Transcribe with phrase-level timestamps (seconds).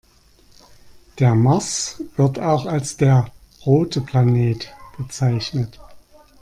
[1.19, 3.31] Der Mars wird auch als der
[3.67, 5.79] „rote Planet“ bezeichnet.